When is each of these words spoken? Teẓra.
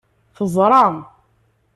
Teẓra. 0.37 0.83